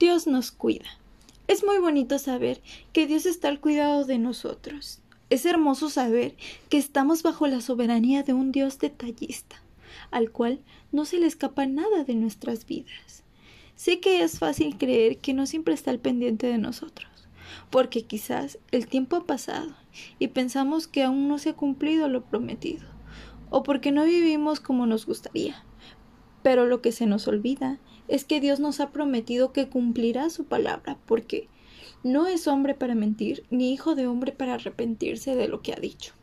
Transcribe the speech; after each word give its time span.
Dios 0.00 0.26
nos 0.26 0.50
cuida. 0.50 0.88
Es 1.46 1.62
muy 1.62 1.76
bonito 1.76 2.18
saber 2.18 2.62
que 2.94 3.06
Dios 3.06 3.26
está 3.26 3.48
al 3.48 3.60
cuidado 3.60 4.06
de 4.06 4.16
nosotros. 4.16 5.02
Es 5.28 5.44
hermoso 5.44 5.90
saber 5.90 6.34
que 6.70 6.78
estamos 6.78 7.22
bajo 7.22 7.46
la 7.46 7.60
soberanía 7.60 8.22
de 8.22 8.32
un 8.32 8.50
Dios 8.50 8.78
detallista, 8.78 9.62
al 10.10 10.30
cual 10.30 10.60
no 10.90 11.04
se 11.04 11.18
le 11.18 11.26
escapa 11.26 11.66
nada 11.66 12.04
de 12.04 12.14
nuestras 12.14 12.64
vidas. 12.64 13.24
Sé 13.76 14.00
que 14.00 14.22
es 14.22 14.38
fácil 14.38 14.78
creer 14.78 15.18
que 15.18 15.34
no 15.34 15.44
siempre 15.44 15.74
está 15.74 15.90
al 15.90 15.98
pendiente 15.98 16.46
de 16.46 16.56
nosotros, 16.56 17.28
porque 17.68 18.06
quizás 18.06 18.58
el 18.70 18.86
tiempo 18.86 19.16
ha 19.16 19.26
pasado 19.26 19.76
y 20.18 20.28
pensamos 20.28 20.88
que 20.88 21.02
aún 21.02 21.28
no 21.28 21.36
se 21.36 21.50
ha 21.50 21.56
cumplido 21.56 22.08
lo 22.08 22.24
prometido, 22.24 22.86
o 23.50 23.62
porque 23.62 23.92
no 23.92 24.04
vivimos 24.04 24.60
como 24.60 24.86
nos 24.86 25.04
gustaría. 25.04 25.62
Pero 26.42 26.66
lo 26.66 26.80
que 26.80 26.92
se 26.92 27.06
nos 27.06 27.28
olvida 27.28 27.78
es 28.08 28.24
que 28.24 28.40
Dios 28.40 28.60
nos 28.60 28.80
ha 28.80 28.90
prometido 28.90 29.52
que 29.52 29.68
cumplirá 29.68 30.30
su 30.30 30.44
palabra, 30.44 30.98
porque 31.06 31.48
no 32.02 32.26
es 32.26 32.48
hombre 32.48 32.74
para 32.74 32.94
mentir, 32.94 33.44
ni 33.50 33.72
hijo 33.72 33.94
de 33.94 34.06
hombre 34.06 34.32
para 34.32 34.54
arrepentirse 34.54 35.36
de 35.36 35.48
lo 35.48 35.62
que 35.62 35.72
ha 35.72 35.80
dicho. 35.80 36.14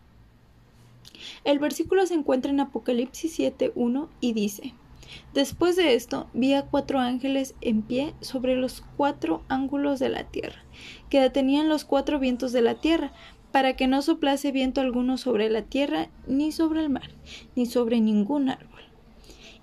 El 1.43 1.59
versículo 1.59 2.05
se 2.05 2.13
encuentra 2.13 2.51
en 2.51 2.59
Apocalipsis 2.59 3.39
7.1 3.39 4.07
y 4.21 4.33
dice, 4.33 4.73
Después 5.33 5.75
de 5.75 5.93
esto 5.93 6.27
vi 6.33 6.53
a 6.53 6.63
cuatro 6.63 6.99
ángeles 6.99 7.55
en 7.61 7.81
pie 7.81 8.13
sobre 8.21 8.55
los 8.55 8.83
cuatro 8.97 9.43
ángulos 9.47 9.99
de 9.99 10.09
la 10.09 10.25
tierra, 10.25 10.63
que 11.09 11.21
detenían 11.21 11.69
los 11.69 11.85
cuatro 11.85 12.19
vientos 12.19 12.51
de 12.51 12.61
la 12.61 12.75
tierra, 12.75 13.13
para 13.51 13.75
que 13.75 13.87
no 13.87 14.01
soplase 14.01 14.51
viento 14.51 14.81
alguno 14.81 15.17
sobre 15.17 15.49
la 15.49 15.61
tierra, 15.61 16.09
ni 16.27 16.51
sobre 16.51 16.81
el 16.81 16.89
mar, 16.89 17.09
ni 17.55 17.65
sobre 17.65 18.01
ningún 18.01 18.49
árbol. 18.49 18.76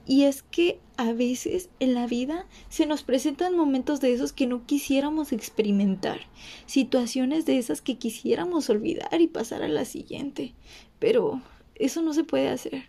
Y 0.06 0.24
es 0.24 0.42
que 0.42 0.78
a 0.96 1.12
veces 1.12 1.70
en 1.80 1.94
la 1.94 2.06
vida 2.06 2.46
se 2.68 2.86
nos 2.86 3.02
presentan 3.02 3.56
momentos 3.56 4.00
de 4.00 4.12
esos 4.12 4.32
que 4.32 4.46
no 4.46 4.66
quisiéramos 4.66 5.32
experimentar, 5.32 6.20
situaciones 6.66 7.46
de 7.46 7.59
esas 7.59 7.80
que 7.80 7.96
quisiéramos 7.96 8.68
olvidar 8.70 9.20
y 9.20 9.26
pasar 9.26 9.62
a 9.62 9.68
la 9.68 9.84
siguiente. 9.84 10.54
Pero 10.98 11.42
eso 11.74 12.02
no 12.02 12.12
se 12.12 12.24
puede 12.24 12.48
hacer. 12.48 12.84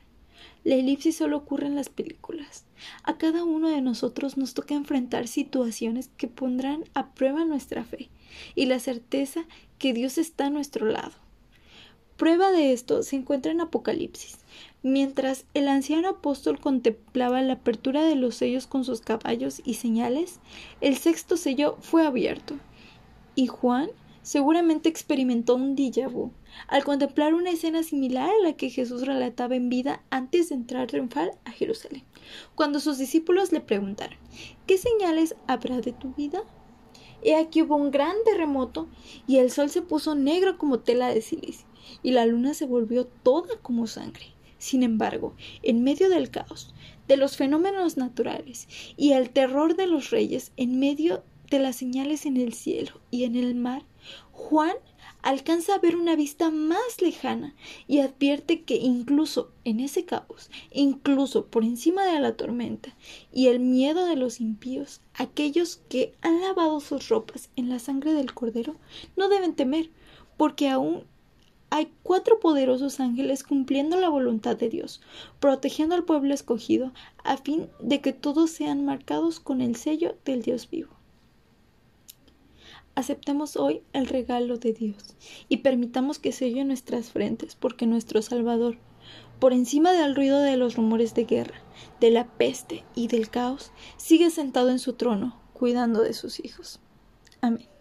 La 0.63 0.75
elipsis 0.75 1.17
solo 1.17 1.37
ocurre 1.37 1.67
en 1.67 1.75
las 1.75 1.89
películas. 1.89 2.65
A 3.03 3.17
cada 3.17 3.43
uno 3.43 3.69
de 3.69 3.81
nosotros 3.81 4.35
nos 4.35 4.53
toca 4.53 4.73
enfrentar 4.73 5.27
situaciones 5.27 6.09
que 6.17 6.27
pondrán 6.27 6.85
a 6.93 7.13
prueba 7.13 7.45
nuestra 7.45 7.83
fe 7.83 8.09
y 8.55 8.65
la 8.65 8.79
certeza 8.79 9.45
que 9.77 9.93
Dios 9.93 10.17
está 10.17 10.47
a 10.47 10.49
nuestro 10.49 10.87
lado. 10.87 11.24
Prueba 12.17 12.51
de 12.51 12.71
esto 12.71 13.03
se 13.03 13.17
encuentra 13.17 13.51
en 13.51 13.59
Apocalipsis. 13.59 14.37
Mientras 14.83 15.43
el 15.53 15.67
anciano 15.67 16.07
apóstol 16.07 16.61
contemplaba 16.61 17.41
la 17.41 17.53
apertura 17.53 18.05
de 18.05 18.15
los 18.15 18.35
sellos 18.35 18.67
con 18.67 18.85
sus 18.85 19.01
caballos 19.01 19.61
y 19.65 19.73
señales, 19.73 20.39
el 20.79 20.95
sexto 20.95 21.35
sello 21.35 21.77
fue 21.81 22.05
abierto. 22.05 22.55
Y 23.35 23.47
Juan 23.47 23.89
seguramente 24.21 24.87
experimentó 24.87 25.55
un 25.55 25.75
déjà 25.75 26.09
vu 26.09 26.31
al 26.69 26.85
contemplar 26.85 27.33
una 27.33 27.49
escena 27.49 27.83
similar 27.83 28.29
a 28.29 28.47
la 28.47 28.53
que 28.53 28.69
Jesús 28.69 29.05
relataba 29.05 29.57
en 29.57 29.67
vida 29.67 30.01
antes 30.09 30.47
de 30.47 30.55
entrar 30.55 30.87
triunfal 30.87 31.31
a 31.43 31.51
Jerusalén, 31.51 32.03
cuando 32.55 32.79
sus 32.79 32.97
discípulos 32.97 33.51
le 33.51 33.59
preguntaron 33.59 34.17
¿Qué 34.65 34.77
señales 34.77 35.35
habrá 35.47 35.81
de 35.81 35.91
tu 35.91 36.13
vida? 36.13 36.43
He 37.21 37.35
aquí 37.35 37.61
hubo 37.61 37.75
un 37.75 37.91
gran 37.91 38.15
terremoto 38.23 38.87
y 39.27 39.37
el 39.37 39.51
sol 39.51 39.69
se 39.69 39.81
puso 39.81 40.15
negro 40.15 40.57
como 40.57 40.79
tela 40.79 41.13
de 41.13 41.21
silicio 41.21 41.67
y 42.03 42.11
la 42.11 42.25
luna 42.25 42.53
se 42.53 42.65
volvió 42.65 43.05
toda 43.05 43.57
como 43.61 43.87
sangre. 43.87 44.33
Sin 44.57 44.83
embargo, 44.83 45.35
en 45.63 45.83
medio 45.83 46.09
del 46.09 46.29
caos, 46.31 46.73
de 47.07 47.17
los 47.17 47.37
fenómenos 47.37 47.97
naturales 47.97 48.67
y 48.97 49.11
el 49.11 49.29
terror 49.29 49.75
de 49.75 49.87
los 49.87 50.09
reyes, 50.09 50.51
en 50.57 50.79
medio 50.79 51.23
de 51.49 51.59
las 51.59 51.75
señales 51.75 52.25
en 52.25 52.37
el 52.37 52.53
cielo 52.53 52.99
y 53.11 53.25
en 53.25 53.35
el 53.35 53.55
mar, 53.55 53.83
Juan 54.31 54.75
alcanza 55.21 55.73
a 55.73 55.79
ver 55.79 55.95
una 55.95 56.15
vista 56.15 56.51
más 56.51 57.01
lejana 57.01 57.55
y 57.87 57.99
advierte 57.99 58.61
que 58.61 58.75
incluso 58.75 59.51
en 59.63 59.79
ese 59.79 60.05
caos, 60.05 60.51
incluso 60.71 61.47
por 61.47 61.63
encima 61.63 62.05
de 62.05 62.19
la 62.19 62.35
tormenta 62.35 62.95
y 63.33 63.47
el 63.47 63.59
miedo 63.59 64.05
de 64.05 64.15
los 64.15 64.39
impíos, 64.39 65.01
aquellos 65.15 65.81
que 65.89 66.13
han 66.21 66.41
lavado 66.41 66.79
sus 66.79 67.09
ropas 67.09 67.49
en 67.55 67.69
la 67.69 67.79
sangre 67.79 68.13
del 68.13 68.33
cordero 68.33 68.75
no 69.15 69.29
deben 69.29 69.55
temer, 69.55 69.89
porque 70.37 70.69
aún 70.69 71.05
hay 71.75 71.91
cuatro 72.03 72.39
poderosos 72.39 73.01
ángeles 73.01 73.43
cumpliendo 73.43 73.99
la 73.99 74.07
voluntad 74.07 74.55
de 74.55 74.69
Dios, 74.69 75.01
protegiendo 75.41 75.93
al 75.93 76.05
pueblo 76.05 76.33
escogido, 76.33 76.93
a 77.25 77.35
fin 77.35 77.67
de 77.81 77.99
que 77.99 78.13
todos 78.13 78.49
sean 78.49 78.85
marcados 78.85 79.41
con 79.41 79.59
el 79.59 79.75
sello 79.75 80.15
del 80.23 80.41
Dios 80.41 80.69
vivo. 80.69 80.91
Aceptemos 82.95 83.57
hoy 83.57 83.81
el 83.91 84.07
regalo 84.07 84.57
de 84.57 84.71
Dios 84.71 85.17
y 85.49 85.57
permitamos 85.57 86.17
que 86.17 86.31
selle 86.31 86.63
nuestras 86.63 87.11
frentes, 87.11 87.55
porque 87.55 87.85
nuestro 87.85 88.21
Salvador, 88.21 88.77
por 89.41 89.51
encima 89.51 89.91
del 89.91 90.15
ruido 90.15 90.39
de 90.39 90.55
los 90.55 90.77
rumores 90.77 91.13
de 91.13 91.25
guerra, 91.25 91.61
de 91.99 92.09
la 92.09 92.25
peste 92.25 92.85
y 92.95 93.09
del 93.09 93.29
caos, 93.29 93.73
sigue 93.97 94.29
sentado 94.29 94.69
en 94.69 94.79
su 94.79 94.93
trono, 94.93 95.37
cuidando 95.51 96.03
de 96.03 96.13
sus 96.13 96.39
hijos. 96.39 96.79
Amén. 97.41 97.74